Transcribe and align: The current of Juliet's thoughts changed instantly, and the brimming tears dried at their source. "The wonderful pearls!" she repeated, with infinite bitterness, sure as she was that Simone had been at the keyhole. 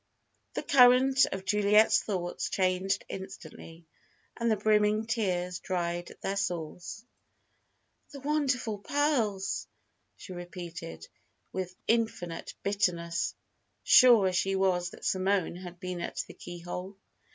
The 0.55 0.63
current 0.63 1.27
of 1.31 1.45
Juliet's 1.45 2.01
thoughts 2.01 2.49
changed 2.49 3.05
instantly, 3.07 3.85
and 4.35 4.49
the 4.49 4.55
brimming 4.57 5.05
tears 5.05 5.59
dried 5.59 6.09
at 6.09 6.21
their 6.21 6.37
source. 6.37 7.05
"The 8.11 8.19
wonderful 8.21 8.79
pearls!" 8.79 9.67
she 10.15 10.33
repeated, 10.33 11.07
with 11.53 11.75
infinite 11.87 12.55
bitterness, 12.63 13.35
sure 13.83 14.27
as 14.27 14.35
she 14.35 14.55
was 14.55 14.89
that 14.89 15.05
Simone 15.05 15.57
had 15.57 15.79
been 15.79 16.01
at 16.01 16.23
the 16.27 16.33
keyhole. 16.33 16.97